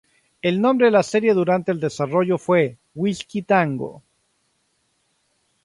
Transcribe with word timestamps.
El 0.49 0.59
nombre 0.61 0.87
de 0.87 0.91
la 0.91 1.03
serie 1.03 1.31
durante 1.35 1.71
el 1.71 1.79
desarrollo 1.79 2.39
fue 2.39 2.75
"Whiskey 2.95 3.43
Tango". 3.43 4.01